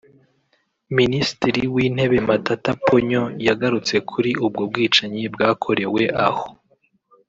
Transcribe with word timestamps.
Minisitiri 0.97 1.61
w’Intebe 1.73 2.17
Matata 2.27 2.71
Ponyo 2.85 3.23
yagarutse 3.47 3.95
kuri 4.09 4.31
ubwo 4.45 4.61
bwicanyi 4.69 5.21
bwakorewe 5.33 6.03
aho 6.27 6.45